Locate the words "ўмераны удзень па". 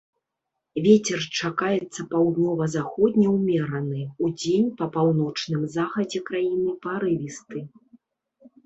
3.35-4.85